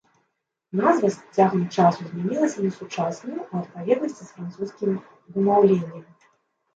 Назва 0.77 1.09
з 1.15 1.41
цягам 1.41 1.65
часу 1.75 2.01
змянілася 2.05 2.63
на 2.67 2.71
сучасную 2.77 3.35
ў 3.41 3.45
адпаведнасці 3.59 4.23
з 4.25 4.31
французскім 4.39 4.97
вымаўленнем. 5.37 6.01